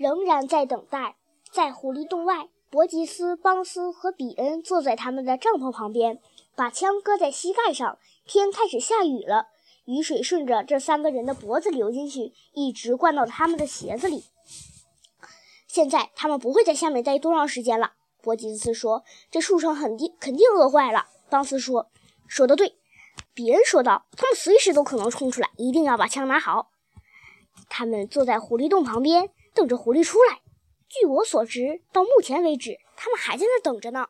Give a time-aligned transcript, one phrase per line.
[0.00, 1.16] 仍然在等待。
[1.52, 6.18] 在狐狸洞外，伯吉斯、邦斯和比恩坐在他们的帐篷旁边，
[6.56, 7.98] 把枪搁在膝盖上。
[8.24, 9.48] 天开始下雨了，
[9.84, 14.24] 雨水顺着这三个人的脖子流进去，一直灌到他们的鞋子里。
[15.66, 17.92] 现在他们不会在下面待多长时间了。
[18.22, 21.90] 伯吉斯说：“这树上肯定肯定饿坏了。”邦斯说
[22.26, 22.78] ：“说得对。”
[23.34, 26.70] 比恩说道：“他们随时都可能冲出来，一定要把枪拿好。”
[27.68, 30.40] 他们坐在狐狸洞旁边，等着狐狸出来。
[30.88, 34.08] 据我所知，到目前为止，他们还在那等着呢。